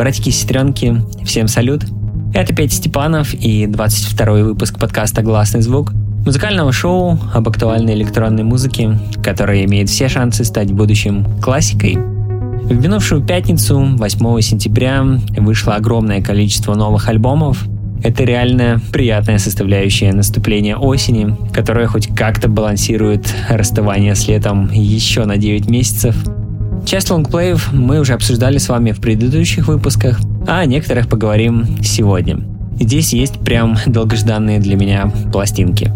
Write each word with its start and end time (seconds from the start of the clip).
Братики 0.00 0.30
и 0.30 0.32
сестренки, 0.32 0.96
всем 1.26 1.46
салют. 1.46 1.84
Это 2.32 2.54
Петя 2.54 2.74
Степанов 2.74 3.34
и 3.34 3.66
22 3.66 4.44
выпуск 4.44 4.78
подкаста 4.78 5.20
«Гласный 5.20 5.60
звук», 5.60 5.92
музыкального 6.24 6.72
шоу 6.72 7.18
об 7.34 7.46
актуальной 7.46 7.92
электронной 7.92 8.42
музыке, 8.42 8.98
которая 9.22 9.66
имеет 9.66 9.90
все 9.90 10.08
шансы 10.08 10.44
стать 10.44 10.72
будущим 10.72 11.26
классикой. 11.42 11.96
В 11.96 12.72
минувшую 12.72 13.20
пятницу, 13.20 13.78
8 13.78 14.40
сентября, 14.40 15.04
вышло 15.36 15.74
огромное 15.74 16.22
количество 16.22 16.74
новых 16.74 17.06
альбомов. 17.06 17.62
Это 18.02 18.24
реально 18.24 18.80
приятная 18.90 19.36
составляющая 19.36 20.14
наступления 20.14 20.76
осени, 20.78 21.36
которая 21.52 21.86
хоть 21.88 22.06
как-то 22.16 22.48
балансирует 22.48 23.30
расставание 23.50 24.14
с 24.14 24.26
летом 24.28 24.70
еще 24.72 25.26
на 25.26 25.36
9 25.36 25.68
месяцев– 25.68 26.16
Часть 26.84 27.10
лонгплеев 27.10 27.72
мы 27.72 28.00
уже 28.00 28.14
обсуждали 28.14 28.58
с 28.58 28.68
вами 28.68 28.92
в 28.92 29.00
предыдущих 29.00 29.68
выпусках, 29.68 30.20
а 30.46 30.60
о 30.60 30.66
некоторых 30.66 31.08
поговорим 31.08 31.78
сегодня. 31.82 32.40
Здесь 32.78 33.12
есть 33.12 33.38
прям 33.40 33.76
долгожданные 33.86 34.58
для 34.58 34.76
меня 34.76 35.12
пластинки. 35.32 35.92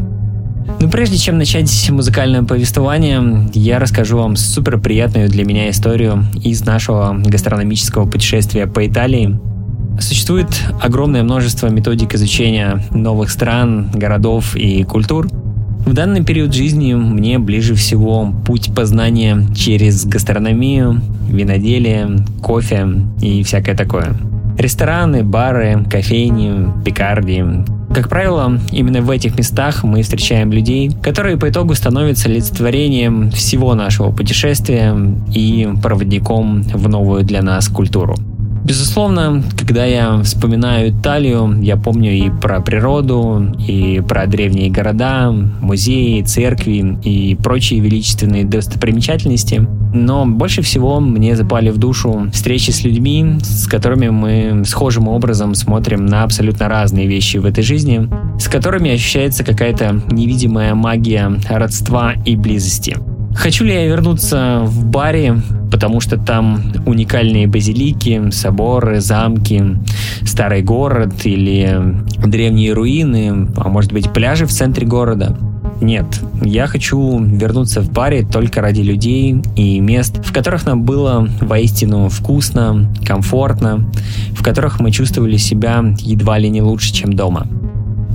Но 0.81 0.89
прежде 0.89 1.17
чем 1.17 1.39
начать 1.39 1.91
музыкальное 1.91 2.43
повествование, 2.43 3.49
я 3.55 3.79
расскажу 3.79 4.19
вам 4.19 4.37
супер 4.37 4.79
приятную 4.79 5.29
для 5.29 5.45
меня 5.45 5.71
историю 5.71 6.25
из 6.43 6.65
нашего 6.65 7.15
гастрономического 7.25 8.09
путешествия 8.09 8.67
по 8.67 8.87
Италии. 8.87 9.39
Существует 10.01 10.49
огромное 10.81 11.23
множество 11.23 11.69
методик 11.69 12.15
изучения 12.15 12.83
новых 12.91 13.31
стран, 13.31 13.91
городов 13.95 14.57
и 14.57 14.85
культур– 14.85 15.29
в 15.85 15.93
данный 15.93 16.25
период 16.25 16.55
жизни 16.55 16.95
мне 16.95 17.39
ближе 17.39 17.75
всего 17.75 18.33
путь 18.47 18.75
познания 18.75 19.47
через 19.55 20.07
гастрономию, 20.07 21.01
виноделие, 21.29 22.19
кофе 22.43 22.89
и 23.21 23.43
всякое 23.43 23.77
такое. 23.77 24.15
Рестораны, 24.59 25.23
бары, 25.25 25.85
кофейни, 25.91 26.85
пекарни. 26.85 27.65
Как 27.93 28.09
правило, 28.09 28.59
именно 28.73 29.03
в 29.03 29.11
этих 29.11 29.37
местах 29.37 29.85
мы 29.85 30.03
встречаем 30.03 30.53
людей, 30.53 30.91
которые 31.03 31.37
по 31.37 31.49
итогу 31.49 31.75
становятся 31.75 32.29
олицетворением 32.29 33.31
всего 33.31 33.75
нашего 33.75 34.11
путешествия 34.11 34.97
и 35.33 35.69
проводником 35.83 36.63
в 36.63 36.89
новую 36.89 37.25
для 37.25 37.43
нас 37.43 37.69
культуру. 37.69 38.17
Безусловно, 38.65 39.43
когда 39.59 39.85
я 39.85 40.23
вспоминаю 40.23 40.91
Италию, 40.91 41.61
я 41.61 41.77
помню 41.77 42.13
и 42.13 42.31
про 42.31 42.63
природу, 42.63 43.55
и 43.59 44.03
про 44.09 44.27
древние 44.27 44.71
города, 44.71 45.31
музеи, 45.31 46.23
церкви 46.23 46.99
и 47.03 47.35
прочие 47.35 47.81
величественные 47.81 48.47
достопримечательности. 48.47 49.67
Но 49.93 50.25
больше 50.25 50.63
всего 50.63 50.99
мне 50.99 51.37
запали 51.37 51.69
в 51.69 51.77
душу 51.77 52.31
встречи 52.33 52.71
с 52.71 52.85
людьми, 52.85 53.37
с 53.43 53.67
которыми 53.67 54.09
мы 54.09 54.63
схожим 54.65 55.09
образом 55.09 55.55
смотрим 55.55 56.07
на 56.07 56.23
абсолютно 56.23 56.67
разные 56.67 57.07
вещи 57.07 57.37
в 57.37 57.45
этой 57.45 57.63
жизни, 57.63 58.09
с 58.41 58.49
которыми 58.49 58.91
ощущается 58.93 59.45
какая-то 59.45 60.01
невидимая 60.11 60.75
магия 60.75 61.31
родства 61.51 62.15
и 62.25 62.35
близости. 62.35 62.97
Хочу 63.35 63.65
ли 63.65 63.75
я 63.75 63.87
вернуться 63.87 64.63
в 64.65 64.87
баре, 64.87 65.41
потому 65.71 66.01
что 66.01 66.17
там 66.17 66.73
уникальные 66.87 67.47
базилики, 67.47 68.31
соборы, 68.31 69.01
замки, 69.01 69.63
старый 70.25 70.63
город 70.63 71.15
или 71.25 71.97
древние 72.25 72.73
руины, 72.73 73.49
а 73.57 73.69
может 73.69 73.93
быть 73.93 74.13
пляжи 74.13 74.47
в 74.47 74.51
центре 74.51 74.87
города? 74.87 75.37
Нет, 75.81 76.07
я 76.43 76.67
хочу 76.67 77.23
вернуться 77.23 77.81
в 77.81 77.91
баре 77.91 78.25
только 78.25 78.61
ради 78.61 78.81
людей 78.81 79.43
и 79.57 79.81
мест, 79.81 80.25
в 80.25 80.33
которых 80.33 80.65
нам 80.65 80.85
было 80.85 81.29
воистину 81.41 82.09
вкусно, 82.09 82.91
комфортно, 83.05 83.91
в 84.33 84.43
которых 84.43 84.81
мы 84.81 84.91
чувствовали 84.91 85.37
себя 85.37 85.85
едва 85.99 86.39
ли 86.39 86.49
не 86.49 86.63
лучше, 86.63 86.93
чем 86.93 87.13
дома. 87.13 87.47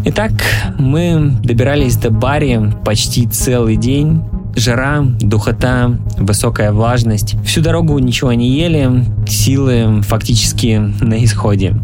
Итак, 0.05 0.31
мы 0.77 1.33
добирались 1.43 1.97
до 1.97 2.09
бари 2.09 2.71
почти 2.85 3.27
целый 3.27 3.75
день, 3.75 4.21
Жара, 4.55 5.03
духота, 5.19 5.97
высокая 6.17 6.71
влажность. 6.71 7.35
Всю 7.45 7.61
дорогу 7.61 7.97
ничего 7.99 8.33
не 8.33 8.49
ели, 8.49 9.03
силы 9.27 10.01
фактически 10.01 10.81
на 11.01 11.23
исходе. 11.23 11.75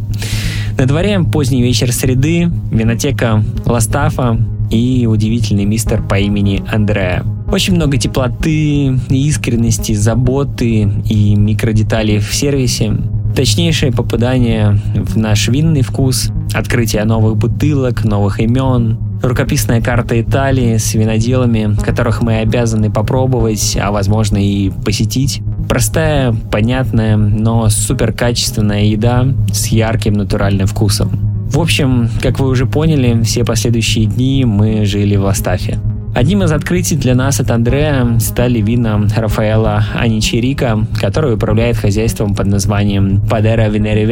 На 0.77 0.85
дворе 0.85 1.21
поздний 1.21 1.61
вечер 1.61 1.91
среды, 1.93 2.51
винотека 2.71 3.43
Ластафа 3.65 4.37
и 4.69 5.07
удивительный 5.09 5.65
мистер 5.65 6.01
по 6.01 6.19
имени 6.19 6.63
Андреа. 6.71 7.23
Очень 7.51 7.75
много 7.75 7.97
теплоты, 7.97 8.99
искренности, 9.09 9.93
заботы 9.93 10.89
и 11.07 11.35
микродеталей 11.35 12.19
в 12.19 12.33
сервисе. 12.33 12.97
Точнейшее 13.35 13.91
попадание 13.91 14.79
в 14.95 15.17
наш 15.17 15.47
винный 15.47 15.81
вкус, 15.81 16.31
открытие 16.55 17.03
новых 17.03 17.37
бутылок, 17.37 18.03
новых 18.03 18.39
имен, 18.39 18.97
рукописная 19.21 19.81
карта 19.81 20.19
Италии 20.19 20.77
с 20.77 20.93
виноделами, 20.93 21.75
которых 21.83 22.21
мы 22.21 22.39
обязаны 22.39 22.91
попробовать, 22.91 23.77
а 23.81 23.91
возможно 23.91 24.37
и 24.37 24.69
посетить. 24.69 25.41
Простая, 25.67 26.33
понятная, 26.51 27.17
но 27.17 27.69
супер 27.69 28.13
качественная 28.13 28.83
еда 28.83 29.27
с 29.51 29.67
ярким 29.67 30.13
натуральным 30.13 30.67
вкусом. 30.67 31.11
В 31.49 31.59
общем, 31.59 32.09
как 32.21 32.39
вы 32.39 32.49
уже 32.49 32.65
поняли, 32.65 33.21
все 33.23 33.43
последующие 33.43 34.05
дни 34.05 34.45
мы 34.45 34.85
жили 34.85 35.15
в 35.15 35.23
Ластафе. 35.23 35.79
Одним 36.15 36.43
из 36.43 36.51
открытий 36.53 36.95
для 36.95 37.13
нас 37.13 37.41
от 37.41 37.51
Андрея 37.51 38.19
стали 38.19 38.61
вина 38.61 39.05
Рафаэла 39.15 39.83
Аничерика, 39.95 40.79
который 40.99 41.33
управляет 41.35 41.75
хозяйством 41.75 42.33
под 42.33 42.47
названием 42.47 43.21
Падера 43.29 43.67
Венери 43.67 44.05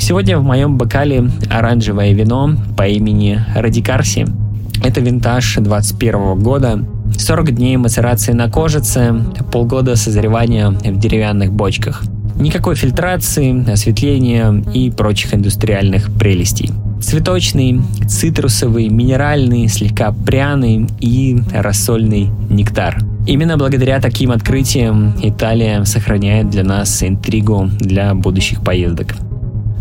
Сегодня 0.00 0.38
в 0.38 0.42
моем 0.42 0.78
бокале 0.78 1.30
оранжевое 1.50 2.12
вино 2.14 2.56
по 2.76 2.88
имени 2.88 3.44
Радикарси. 3.54 4.26
Это 4.82 5.00
винтаж 5.00 5.56
21 5.56 6.40
года. 6.40 6.82
40 7.16 7.54
дней 7.54 7.76
мацерации 7.76 8.32
на 8.32 8.50
кожице, 8.50 9.14
полгода 9.52 9.96
созревания 9.96 10.70
в 10.70 10.98
деревянных 10.98 11.52
бочках. 11.52 12.02
Никакой 12.36 12.76
фильтрации, 12.76 13.70
осветления 13.70 14.64
и 14.72 14.90
прочих 14.90 15.34
индустриальных 15.34 16.10
прелестей. 16.14 16.70
Цветочный, 17.02 17.82
цитрусовый, 18.08 18.88
минеральный, 18.88 19.68
слегка 19.68 20.12
пряный 20.12 20.88
и 20.98 21.42
рассольный 21.52 22.30
нектар. 22.48 22.98
Именно 23.26 23.58
благодаря 23.58 24.00
таким 24.00 24.30
открытиям 24.30 25.14
Италия 25.22 25.84
сохраняет 25.84 26.48
для 26.48 26.64
нас 26.64 27.02
интригу 27.02 27.68
для 27.80 28.14
будущих 28.14 28.62
поездок. 28.62 29.14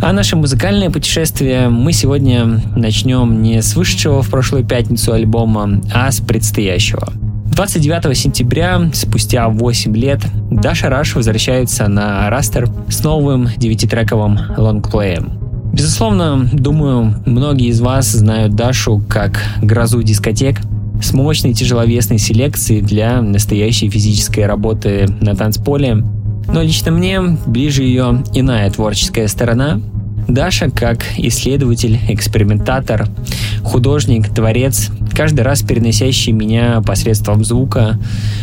А 0.01 0.13
наше 0.13 0.37
музыкальное 0.37 0.89
путешествие 0.89 1.67
мы 1.67 1.91
сегодня 1.91 2.61
начнем 2.73 3.41
не 3.41 3.61
с 3.61 3.75
вышедшего 3.75 4.21
в 4.21 4.29
прошлую 4.29 4.63
пятницу 4.63 5.11
альбома, 5.11 5.81
а 5.93 6.09
с 6.09 6.21
предстоящего. 6.21 7.11
29 7.47 8.17
сентября, 8.17 8.89
спустя 8.93 9.49
8 9.49 9.97
лет, 9.97 10.21
Даша 10.49 10.87
Раш 10.87 11.15
возвращается 11.15 11.89
на 11.89 12.29
Растер 12.29 12.69
с 12.87 13.03
новым 13.03 13.49
девятитрековым 13.57 14.39
лонгплеем. 14.57 15.33
Безусловно, 15.73 16.49
думаю, 16.53 17.21
многие 17.25 17.67
из 17.67 17.81
вас 17.81 18.07
знают 18.07 18.55
Дашу 18.55 19.03
как 19.09 19.43
грозу 19.61 20.01
дискотек, 20.01 20.61
с 21.01 21.13
мощной 21.13 21.53
тяжеловесной 21.53 22.19
селекцией 22.19 22.81
для 22.81 23.21
настоящей 23.21 23.89
физической 23.89 24.45
работы 24.45 25.07
на 25.19 25.35
танцполе– 25.35 26.05
но 26.53 26.61
лично 26.61 26.91
мне 26.91 27.21
ближе 27.21 27.83
ее 27.83 28.23
иная 28.33 28.69
творческая 28.71 29.27
сторона. 29.27 29.79
Даша, 30.27 30.69
как 30.69 31.03
исследователь, 31.17 31.99
экспериментатор, 32.09 33.07
художник, 33.63 34.29
творец, 34.29 34.89
каждый 35.15 35.41
раз 35.41 35.61
переносящий 35.61 36.31
меня 36.31 36.81
посредством 36.81 37.43
звука 37.43 37.99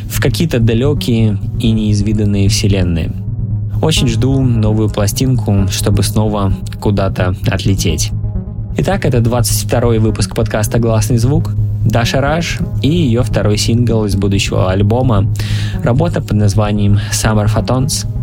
в 0.09 0.21
какие-то 0.21 0.59
далекие 0.59 1.39
и 1.61 1.71
неизвиданные 1.71 2.49
вселенные. 2.49 3.13
Очень 3.83 4.09
жду 4.09 4.41
новую 4.41 4.89
пластинку, 4.89 5.69
чтобы 5.71 6.03
снова 6.03 6.53
куда-то 6.81 7.37
отлететь. 7.47 8.11
Итак, 8.79 9.05
это 9.05 9.21
22 9.21 9.99
выпуск 10.01 10.35
подкаста 10.35 10.79
«Гласный 10.79 11.19
звук». 11.19 11.53
Даша 11.87 12.21
Раш 12.21 12.59
и 12.83 12.89
ее 12.89 13.23
второй 13.23 13.57
сингл 13.57 14.05
из 14.05 14.17
будущего 14.17 14.71
альбома. 14.71 15.33
Работа 15.83 16.21
под 16.21 16.33
названием 16.33 16.99
Summer 17.13 17.47
Photons– 17.47 18.07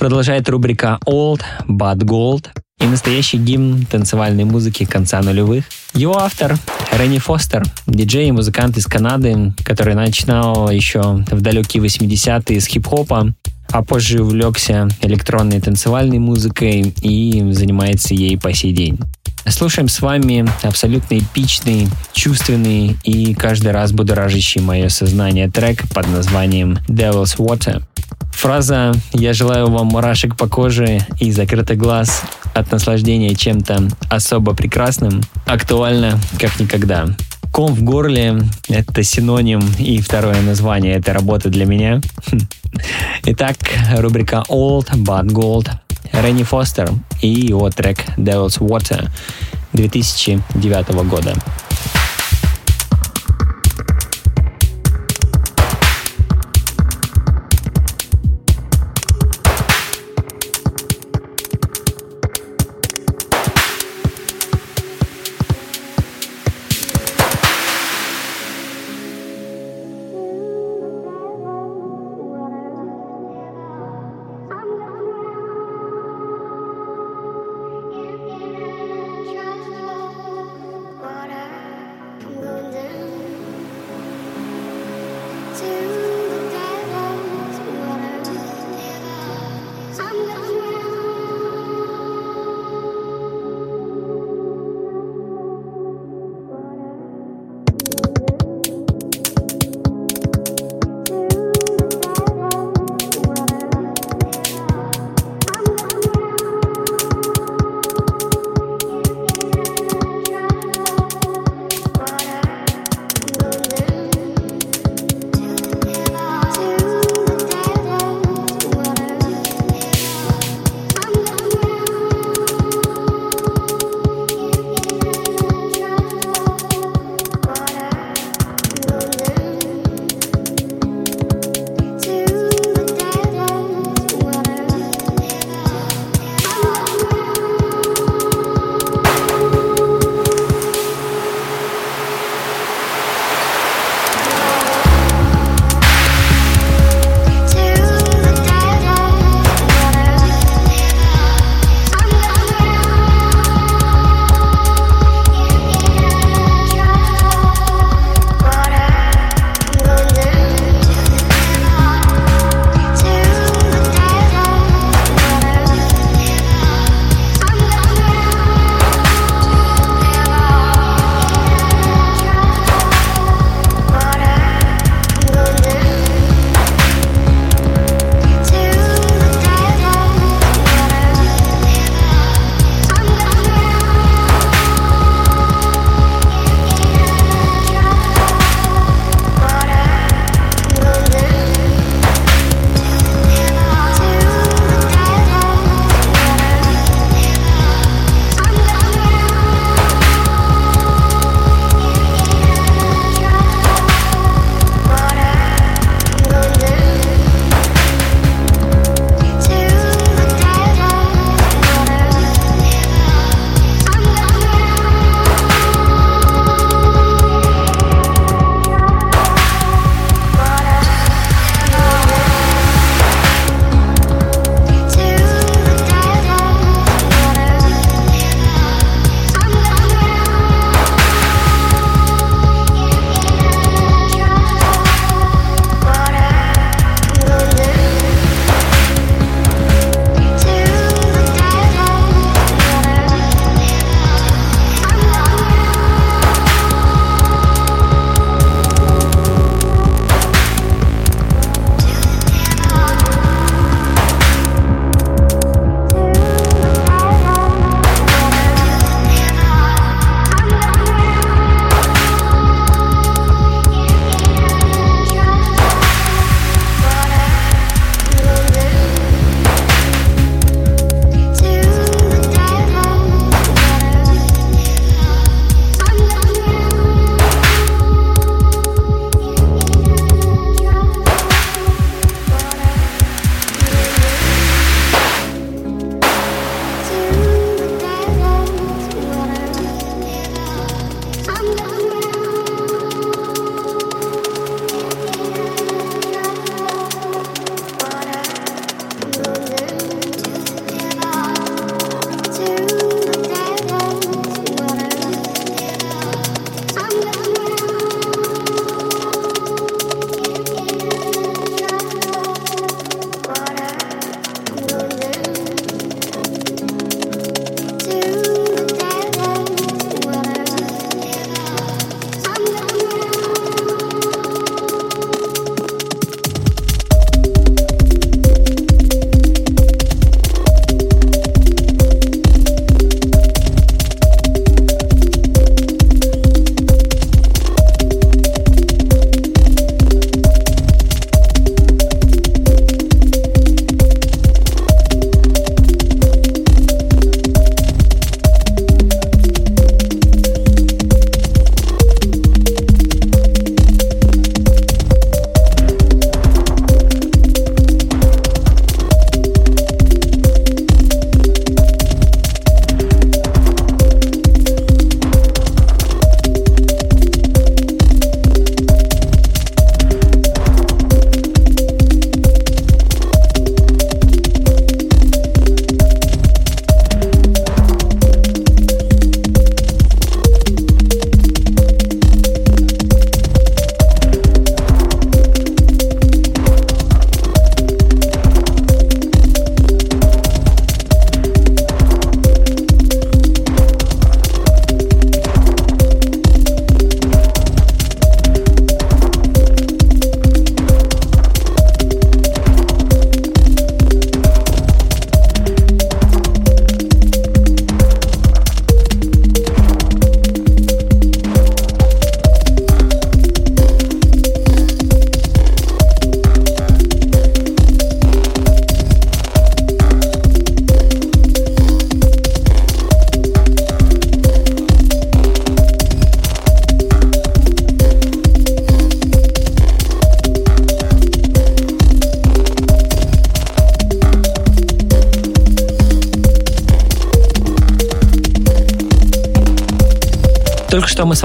продолжает 0.00 0.48
рубрика 0.48 0.98
Old 1.06 1.42
But 1.68 1.98
Gold 1.98 2.46
и 2.80 2.86
настоящий 2.86 3.36
гимн 3.36 3.84
танцевальной 3.84 4.44
музыки 4.44 4.86
конца 4.86 5.20
нулевых. 5.20 5.66
Его 5.92 6.16
автор 6.16 6.56
Ренни 6.98 7.18
Фостер, 7.18 7.64
диджей 7.86 8.28
и 8.28 8.32
музыкант 8.32 8.78
из 8.78 8.86
Канады, 8.86 9.52
который 9.62 9.94
начинал 9.94 10.70
еще 10.70 11.02
в 11.30 11.42
далекие 11.42 11.82
80-е 11.84 12.60
с 12.62 12.66
хип-хопа, 12.66 13.34
а 13.68 13.84
позже 13.84 14.22
увлекся 14.22 14.88
электронной 15.02 15.60
танцевальной 15.60 16.18
музыкой 16.18 16.94
и 17.02 17.52
занимается 17.52 18.14
ей 18.14 18.38
по 18.38 18.54
сей 18.54 18.72
день. 18.72 18.98
Слушаем 19.46 19.88
с 19.88 20.00
вами 20.00 20.48
абсолютно 20.62 21.18
эпичный, 21.18 21.88
чувственный 22.14 22.96
и 23.04 23.34
каждый 23.34 23.72
раз 23.72 23.92
будоражащий 23.92 24.62
мое 24.62 24.88
сознание 24.88 25.50
трек 25.50 25.86
под 25.92 26.08
названием 26.08 26.78
Devil's 26.88 27.36
Water. 27.36 27.82
Фраза 28.40 28.92
«Я 29.12 29.34
желаю 29.34 29.68
вам 29.68 29.88
мурашек 29.88 30.34
по 30.34 30.48
коже 30.48 31.00
и 31.18 31.30
закрытый 31.30 31.76
глаз 31.76 32.22
от 32.54 32.72
наслаждения 32.72 33.34
чем-то 33.34 33.88
особо 34.08 34.54
прекрасным» 34.54 35.20
актуальна 35.44 36.18
как 36.38 36.58
никогда. 36.58 37.04
Ком 37.52 37.74
в 37.74 37.82
горле— 37.82 38.40
это 38.70 39.02
синоним 39.02 39.60
и 39.78 40.00
второе 40.00 40.40
название 40.40 40.94
этой 40.94 41.12
работы 41.12 41.50
для 41.50 41.66
меня. 41.66 42.00
Итак, 43.24 43.58
рубрика 43.98 44.42
Old 44.48 44.88
But 44.94 45.26
Gold 45.26 45.70
Ренни 46.10 46.42
Фостер 46.42 46.90
и 47.20 47.28
его 47.28 47.68
трек 47.68 47.98
Devil's 48.16 48.58
Water 48.58 49.10
2009 49.74 50.88
года. 51.04 51.34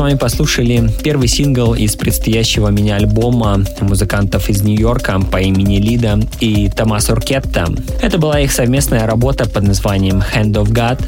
Вами 0.06 0.18
послушали 0.18 0.88
первый 1.04 1.28
сингл 1.28 1.74
из 1.74 1.96
предстоящего 1.96 2.68
меня 2.68 2.98
альбома 2.98 3.64
музыкантов 3.82 4.52
из 4.52 4.62
Нью-Йорка 4.62 5.20
по 5.20 5.38
имени 5.38 5.78
Лида 5.78 6.20
и 6.40 6.70
Томас 6.70 7.10
Уркетта. 7.10 7.66
Это 8.04 8.20
была 8.20 8.40
их 8.40 8.52
совместная 8.52 9.08
работа 9.08 9.50
под 9.50 9.64
названием 9.64 10.22
Hand 10.22 10.54
of 10.54 10.68
God. 10.68 11.02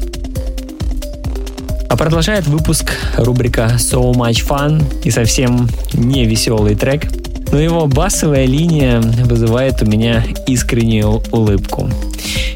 А 1.88 1.96
продолжает 1.96 2.48
выпуск 2.48 2.92
рубрика 3.18 3.74
So 3.78 4.14
Much 4.14 4.44
Fun 4.48 4.84
и 5.04 5.12
совсем 5.12 5.70
не 5.94 6.26
веселый 6.26 6.74
трек– 6.74 7.04
но 7.52 7.60
его 7.60 7.88
басовая 7.88 8.46
линия 8.46 9.00
вызывает 9.00 9.82
у 9.82 9.86
меня 9.86 10.24
искреннюю 10.48 11.24
улыбку. 11.32 11.90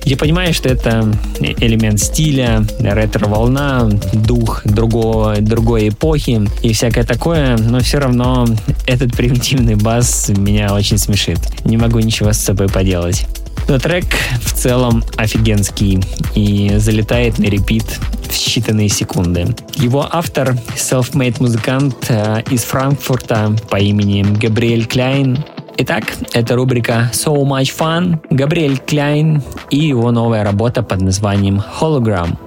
Я 0.03 0.17
понимаю, 0.17 0.53
что 0.53 0.67
это 0.67 1.13
элемент 1.41 2.00
стиля, 2.00 2.65
ретро-волна, 2.79 3.89
дух 4.13 4.62
другого, 4.65 5.38
другой 5.39 5.89
эпохи 5.89 6.48
и 6.62 6.74
всякое 6.74 7.03
такое, 7.03 7.57
но 7.57 7.79
все 7.79 8.00
равно 8.00 8.48
этот 8.88 9.15
примитивный 9.15 9.75
бас 9.75 10.29
меня 10.29 10.74
очень 10.74 10.98
смешит. 10.98 11.39
Не 11.65 11.77
могу 11.77 12.00
ничего 12.00 12.33
с 12.33 12.38
собой 12.38 12.67
поделать. 12.67 13.25
Но 13.67 13.79
трек 13.79 14.05
в 14.43 14.53
целом 14.53 15.03
офигенский 15.17 16.03
и 16.36 16.74
залетает 16.77 17.38
на 17.38 17.45
репит 17.45 17.86
в 18.24 18.33
считанные 18.33 18.89
секунды. 18.89 19.55
Его 19.75 20.07
автор— 20.12 20.57
self-made 20.75 21.38
музыкант 21.39 21.95
э, 22.10 22.41
из 22.50 22.63
Франкфурта 22.63 23.55
по 23.69 23.77
имени 23.77 24.24
Габриэль 24.24 24.86
Кляйн. 24.86 25.43
Итак, 25.83 26.03
это 26.33 26.55
рубрика 26.55 27.09
So 27.11 27.43
Much 27.43 27.75
Fun, 27.75 28.19
Габриэль 28.29 28.77
Кляйн 28.77 29.41
и 29.71 29.79
его 29.79 30.11
новая 30.11 30.43
работа 30.43 30.83
под 30.83 31.01
названием 31.01 31.59
Hologram. 31.79 32.38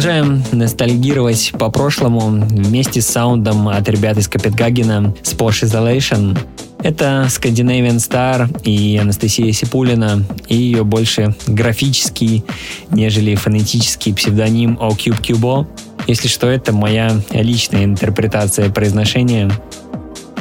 Продолжаем 0.00 0.42
ностальгировать 0.52 1.52
по 1.58 1.70
прошлому 1.70 2.30
вместе 2.30 3.02
с 3.02 3.06
саундом 3.06 3.68
от 3.68 3.86
ребят 3.86 4.16
из 4.16 4.28
Копенгагена 4.28 5.14
Sposh 5.22 5.62
Isolation. 5.64 6.38
Это 6.82 7.26
Scandinavian 7.28 7.96
Star 7.96 8.62
и 8.62 8.96
Анастасия 8.96 9.52
Сипулина, 9.52 10.24
и 10.48 10.56
ее 10.56 10.84
больше 10.84 11.34
графический, 11.46 12.46
нежели 12.90 13.34
фонетический 13.34 14.14
псевдоним 14.14 14.78
Ocube 14.80 15.20
Cubo. 15.20 15.66
Если 16.06 16.28
что, 16.28 16.48
это 16.48 16.72
моя 16.72 17.20
личная 17.32 17.84
интерпретация 17.84 18.70
произношения. 18.70 19.50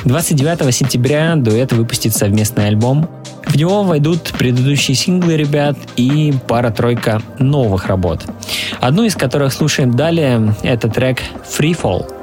29 0.06 0.74
сентября 0.74 1.36
дуэт 1.36 1.74
выпустит 1.74 2.16
совместный 2.16 2.68
альбом. 2.68 3.10
В 3.46 3.58
него 3.58 3.84
войдут 3.84 4.32
предыдущие 4.38 4.96
синглы 4.96 5.36
ребят 5.36 5.78
и 5.98 6.34
пара-тройка 6.48 7.22
новых 7.40 7.88
работ. 7.88 8.24
Одну 8.82 9.04
из 9.04 9.16
которых 9.16 9.54
слушаем 9.54 9.92
далее, 9.92 10.54
это 10.64 10.88
трек 10.88 11.22
Free 11.44 11.80
Fall. 11.80 12.19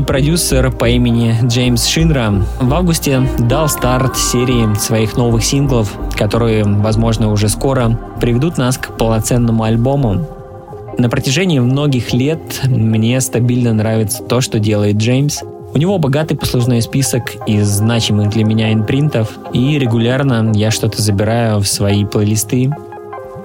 Лондонский 0.00 0.04
продюсер 0.04 0.70
по 0.70 0.88
имени 0.88 1.36
Джеймс 1.44 1.86
Шинра 1.86 2.32
в 2.58 2.72
августе 2.72 3.22
дал 3.38 3.68
старт 3.68 4.16
серии 4.16 4.74
своих 4.78 5.16
новых 5.16 5.44
синглов, 5.44 5.92
которые, 6.16 6.64
возможно, 6.64 7.30
уже 7.30 7.48
скоро 7.48 7.98
приведут 8.20 8.56
нас 8.56 8.78
к 8.78 8.96
полноценному 8.96 9.62
альбому. 9.62 10.26
На 10.96 11.08
протяжении 11.08 11.58
многих 11.58 12.12
лет 12.12 12.62
мне 12.64 13.20
стабильно 13.20 13.72
нравится 13.72 14.22
то, 14.22 14.40
что 14.40 14.58
делает 14.58 14.96
Джеймс. 14.96 15.42
У 15.74 15.78
него 15.78 15.98
богатый 15.98 16.36
послужной 16.36 16.82
список 16.82 17.34
из 17.46 17.68
значимых 17.68 18.30
для 18.30 18.44
меня 18.44 18.72
инпринтов, 18.72 19.38
и 19.52 19.78
регулярно 19.78 20.52
я 20.54 20.70
что-то 20.70 21.00
забираю 21.02 21.60
в 21.60 21.68
свои 21.68 22.04
плейлисты. 22.04 22.70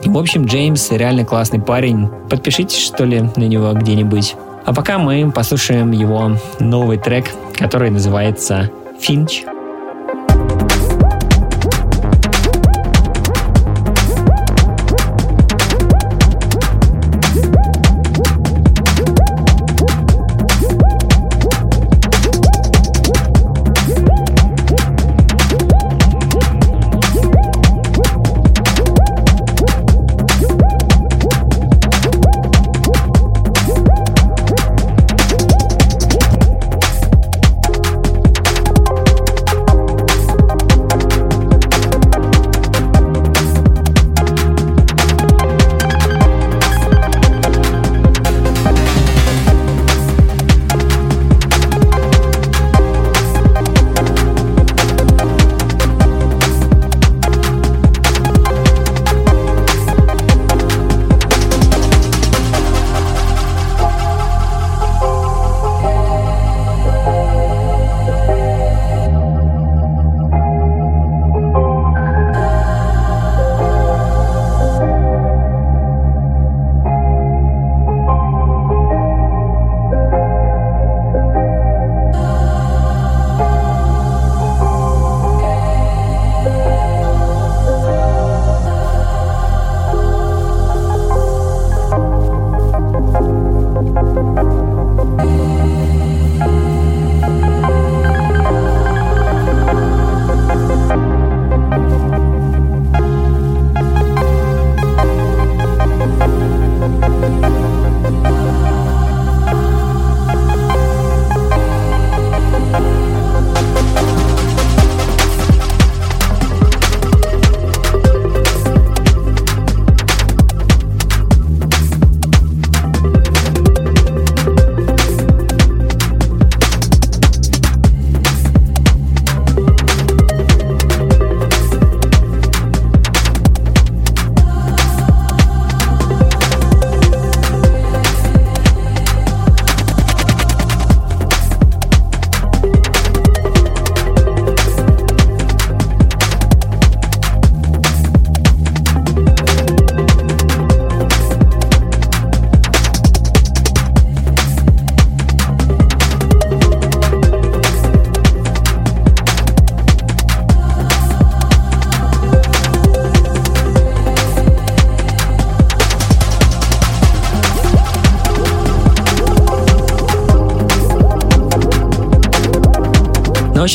В 0.06 0.18
общем, 0.18 0.46
Джеймс 0.46 0.92
реально 0.92 1.26
классный 1.26 1.60
парень. 1.60 2.08
Подпишитесь, 2.30 2.82
что 2.82 3.04
ли, 3.06 3.22
на 3.36 3.44
него 3.44 3.74
где-нибудь. 3.74 4.36
А 4.66 4.74
пока 4.74 4.98
мы 4.98 5.32
послушаем 5.32 5.92
его 5.92 6.38
новый 6.60 6.98
трек, 6.98 7.28
который 7.56 7.92
называется 7.92 8.72
«Финч». 9.00 9.44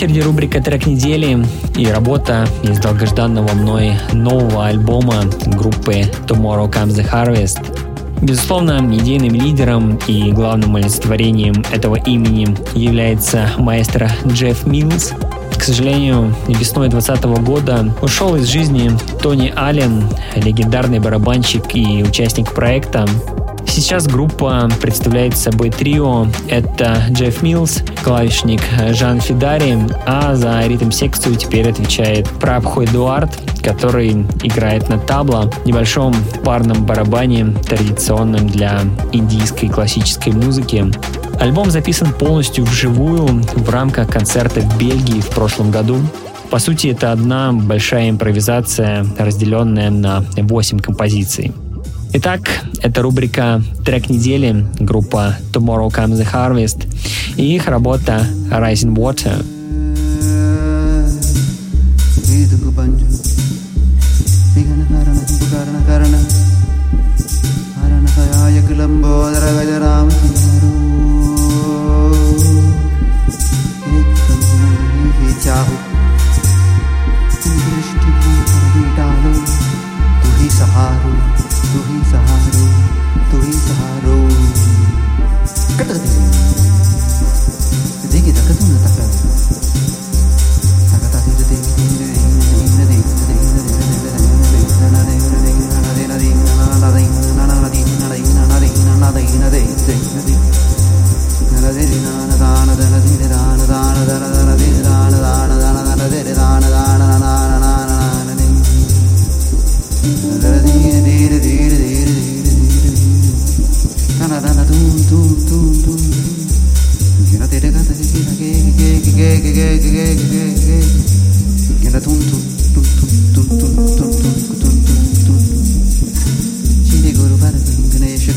Очереди 0.00 0.20
рубрика 0.20 0.62
«Трек 0.62 0.86
недели» 0.86 1.44
и 1.76 1.86
работа 1.86 2.48
из 2.62 2.78
долгожданного 2.78 3.52
мной 3.52 3.92
нового 4.14 4.68
альбома 4.68 5.24
группы 5.44 6.04
Tomorrow 6.26 6.72
Comes 6.72 6.94
the 6.94 7.06
Harvest. 7.06 7.58
Безусловно, 8.22 8.78
идейным 8.96 9.34
лидером 9.34 9.98
и 10.06 10.32
главным 10.32 10.76
олицетворением 10.76 11.62
этого 11.70 11.96
имени 11.96 12.56
является 12.72 13.50
маэстро 13.58 14.10
Джефф 14.26 14.66
Милс. 14.66 15.12
К 15.54 15.62
сожалению, 15.62 16.34
весной 16.48 16.88
2020 16.88 17.44
года 17.44 17.94
ушел 18.00 18.36
из 18.36 18.46
жизни 18.46 18.90
Тони 19.22 19.52
Аллен, 19.54 20.08
легендарный 20.34 20.98
барабанщик 20.98 21.76
и 21.76 22.02
участник 22.02 22.54
проекта, 22.54 23.06
Сейчас 23.70 24.09
группа 24.09 24.68
представляет 24.83 25.37
собой 25.37 25.70
трио. 25.70 26.26
Это 26.48 27.04
Джефф 27.11 27.40
Милс, 27.42 27.83
клавишник 28.02 28.61
Жан 28.90 29.20
Фидари, 29.20 29.78
а 30.06 30.35
за 30.35 30.66
ритм-секцию 30.66 31.37
теперь 31.37 31.70
отвечает 31.70 32.28
Прабху 32.28 32.85
Эдуард, 32.85 33.30
который 33.62 34.11
играет 34.42 34.88
на 34.88 34.98
табло, 34.98 35.50
небольшом 35.64 36.14
парном 36.44 36.85
барабане, 36.85 37.54
традиционном 37.64 38.48
для 38.48 38.80
индийской 39.12 39.68
классической 39.68 40.33
музыки. 40.33 40.87
Альбом 41.40 41.70
записан 41.70 42.12
полностью 42.12 42.64
вживую 42.64 43.26
в 43.54 43.70
рамках 43.70 44.11
концерта 44.11 44.61
в 44.61 44.78
Бельгии 44.78 45.20
в 45.20 45.28
прошлом 45.28 45.70
году. 45.70 45.98
По 46.50 46.59
сути, 46.59 46.88
это 46.88 47.12
одна 47.12 47.52
большая 47.52 48.11
импровизация, 48.11 49.06
разделенная 49.16 49.90
на 49.90 50.24
8 50.37 50.80
композиций. 50.80 51.52
Итак, 52.12 52.40
это 52.83 53.03
рубрика 53.03 53.62
«Трек 53.85 54.11
недели», 54.11 54.66
группа 54.81 55.37
Tomorrow 55.53 55.90
Comes 55.90 56.20
the 56.20 56.27
Harvest 56.27 56.88
и 57.37 57.55
их 57.55 57.68
работа 57.68 58.27
Rising 58.51 58.96
Water. 58.96 59.60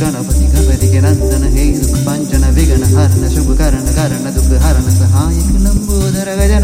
गणपति 0.04 0.46
गणपति 0.46 0.88
के 0.88 1.02
नंदन 1.02 1.58
हे 1.58 1.84
सुख 1.84 1.98
पंचन 1.98 2.46
विघन 2.46 2.84
हरण, 2.84 3.30
शुभ 3.30 3.58
करण 3.58 3.80
करण, 3.80 4.34
दुख 4.34 4.62
हरण 4.62 4.82
सहायक 4.82 5.44
नंबोधर 5.44 6.36
गजन। 6.36 6.63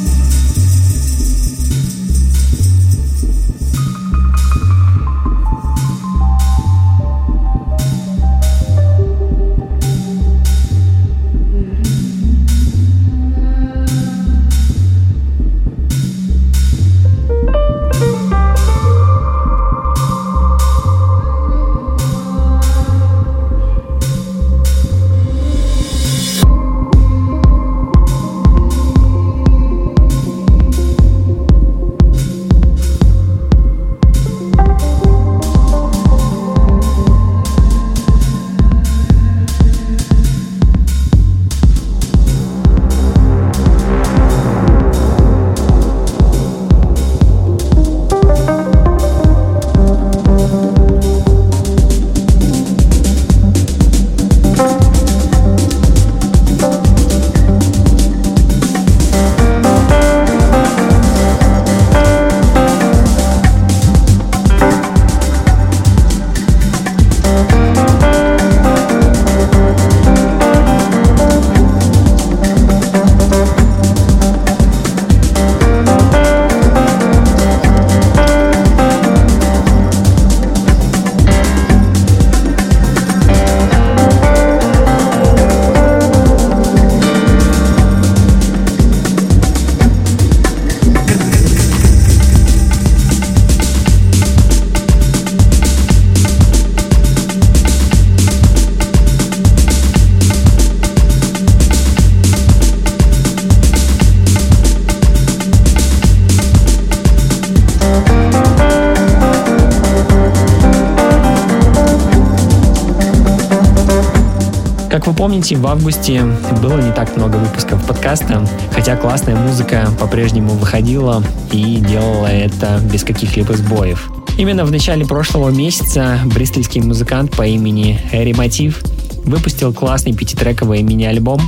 помните, 115.21 115.55
в 115.55 115.67
августе 115.67 116.23
было 116.63 116.81
не 116.81 116.91
так 116.93 117.15
много 117.15 117.35
выпусков 117.35 117.85
подкаста, 117.85 118.43
хотя 118.73 118.95
классная 118.95 119.35
музыка 119.35 119.87
по-прежнему 119.99 120.53
выходила 120.53 121.23
и 121.51 121.75
делала 121.75 122.25
это 122.25 122.79
без 122.91 123.03
каких-либо 123.03 123.53
сбоев. 123.53 124.11
Именно 124.39 124.65
в 124.65 124.71
начале 124.71 125.05
прошлого 125.05 125.49
месяца 125.49 126.17
бристольский 126.25 126.81
музыкант 126.81 127.35
по 127.37 127.45
имени 127.45 128.01
Эри 128.11 128.33
Мотив 128.33 128.81
выпустил 129.23 129.71
классный 129.75 130.13
пятитрековый 130.13 130.81
мини-альбом. 130.81 131.39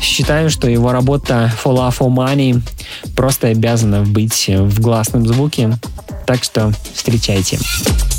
Считаю, 0.00 0.48
что 0.48 0.70
его 0.70 0.90
работа 0.90 1.52
For 1.62 1.76
Love 1.76 1.98
for 1.98 2.08
Money 2.08 2.62
просто 3.14 3.48
обязана 3.48 4.00
быть 4.00 4.48
в 4.48 4.80
гласном 4.80 5.26
звуке, 5.26 5.76
так 6.26 6.42
что 6.42 6.72
встречайте. 6.94 7.58
Вот 7.58 8.13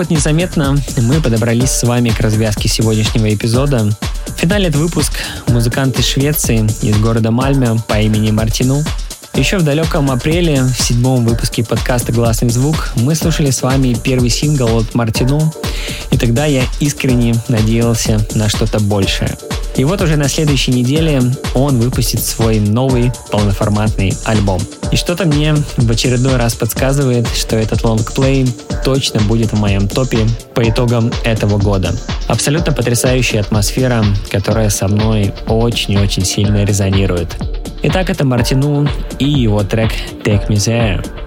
вот 0.00 0.08
незаметно 0.08 0.78
мы 1.02 1.20
подобрались 1.20 1.72
с 1.72 1.82
вами 1.82 2.08
к 2.08 2.20
развязке 2.20 2.70
сегодняшнего 2.70 3.34
эпизода. 3.34 3.86
Финалит 4.38 4.74
выпуск 4.74 5.12
музыкант 5.48 5.98
из 5.98 6.06
Швеции, 6.06 6.60
из 6.80 6.96
города 6.96 7.30
Мальме 7.30 7.78
по 7.86 8.00
имени 8.00 8.30
Мартину. 8.30 8.82
Еще 9.34 9.58
в 9.58 9.62
далеком 9.62 10.10
апреле, 10.10 10.62
в 10.62 10.82
седьмом 10.82 11.26
выпуске 11.26 11.62
подкаста 11.62 12.12
«Гласный 12.12 12.48
звук», 12.48 12.94
мы 12.96 13.14
слушали 13.14 13.50
с 13.50 13.60
вами 13.60 13.94
первый 14.02 14.30
сингл 14.30 14.78
от 14.78 14.94
Мартину, 14.94 15.52
и 16.10 16.16
тогда 16.16 16.46
я 16.46 16.62
искренне 16.80 17.34
надеялся 17.48 18.26
на 18.34 18.48
что-то 18.48 18.80
большее. 18.80 19.36
И 19.76 19.84
вот 19.84 20.02
уже 20.02 20.16
на 20.16 20.28
следующей 20.28 20.72
неделе 20.72 21.22
он 21.54 21.78
выпустит 21.78 22.22
свой 22.22 22.58
новый 22.58 23.12
полноформатный 23.30 24.12
альбом. 24.24 24.60
И 24.92 24.96
что-то 24.96 25.26
мне 25.26 25.54
в 25.76 25.90
очередной 25.90 26.36
раз 26.36 26.54
подсказывает, 26.54 27.28
что 27.28 27.56
этот 27.56 27.84
лонгплей 27.84 28.46
точно 28.84 29.20
будет 29.22 29.52
в 29.52 29.58
моем 29.58 29.88
топе 29.88 30.18
по 30.54 30.68
итогам 30.68 31.12
этого 31.24 31.58
года. 31.58 31.94
Абсолютно 32.28 32.72
потрясающая 32.72 33.40
атмосфера, 33.40 34.04
которая 34.30 34.70
со 34.70 34.88
мной 34.88 35.32
очень-очень 35.46 36.24
сильно 36.24 36.64
резонирует. 36.64 37.36
Итак, 37.82 38.10
это 38.10 38.26
Мартину 38.26 38.88
и 39.18 39.24
его 39.24 39.62
трек 39.62 39.92
Take 40.22 40.48
Me 40.48 40.56
There. 40.56 41.19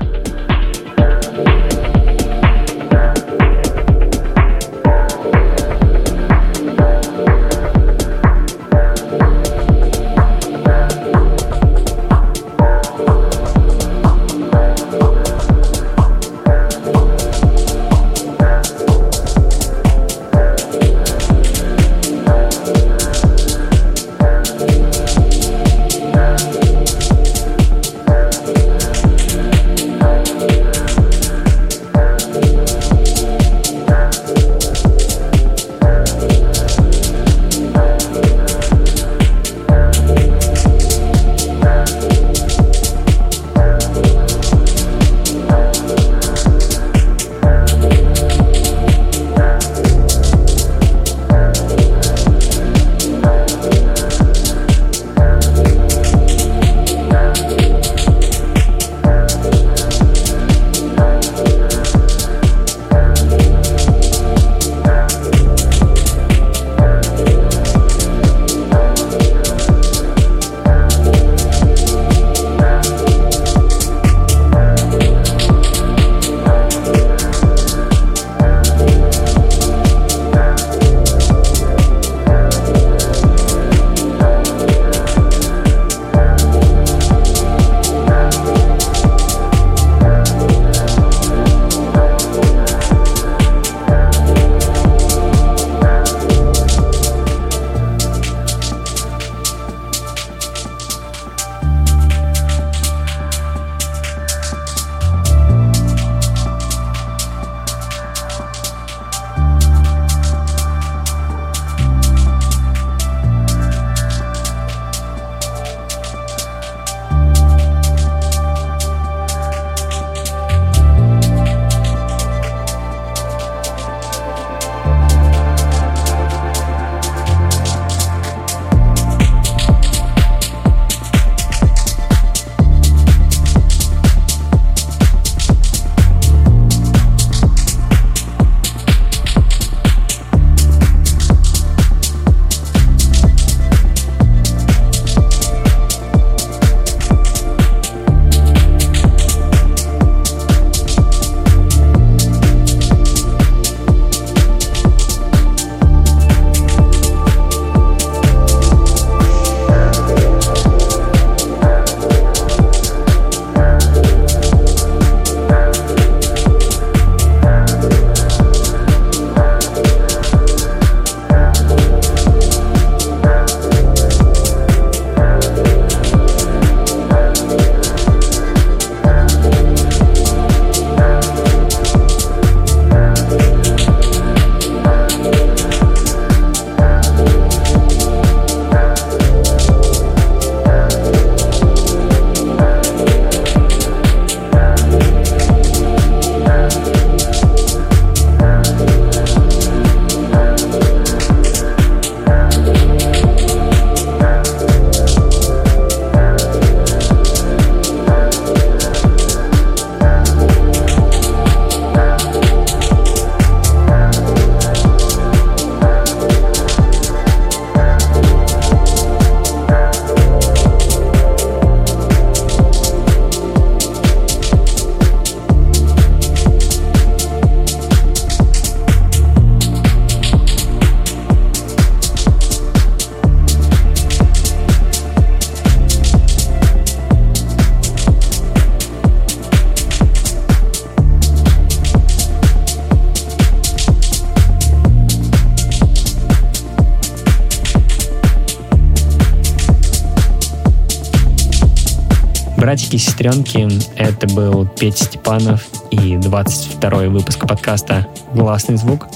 Братики 252.94 252.96
и 252.96 252.98
сестренки, 252.98 253.68
это 253.96 254.28
был 254.28 254.68
Петя 254.68 255.06
Степанов 255.06 255.66
и 255.90 256.16
22 256.18 256.90
выпуск 257.10 257.48
подкаста 257.48 258.08
«Гласный 258.36 258.78
звук». 258.78 259.08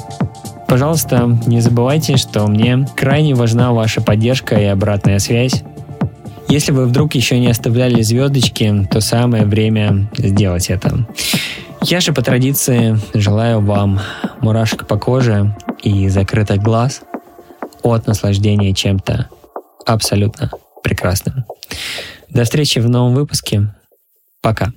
Пожалуйста, 0.68 1.38
не 1.46 1.62
забывайте, 1.62 2.18
что 2.18 2.48
мне 2.48 2.88
крайне 2.96 3.36
важна 3.36 3.74
ваша 3.74 4.02
поддержка 4.02 4.56
и 4.56 4.64
обратная 4.64 5.20
связь. 5.20 5.64
Если 6.50 6.72
вы 6.72 6.88
вдруг 6.88 7.14
еще 7.14 7.40
не 7.40 7.50
оставляли 7.50 8.02
звездочки, 8.02 8.88
то 8.90 9.00
самое 9.00 9.46
время 9.46 10.10
сделать 10.18 10.72
это. 10.72 11.06
Я 11.84 12.00
же 12.00 12.14
по 12.14 12.24
традиции 12.24 12.98
желаю 13.14 13.62
вам 13.62 14.00
мурашек 14.42 14.88
по 14.88 14.98
коже 14.98 15.56
и 15.84 16.10
закрытых 16.10 16.64
глаз 16.64 17.02
от 17.84 18.08
наслаждения 18.08 18.74
чем-то 18.74 19.30
абсолютно 19.86 20.50
прекрасным. 20.82 21.46
До 22.38 22.44
встречи 22.44 22.78
в 22.78 22.88
новом 22.88 23.16
выпуске. 23.16 23.74
Пока. 24.44 24.72